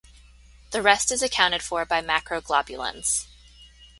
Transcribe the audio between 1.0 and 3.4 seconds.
is accounted for by macroglobulins.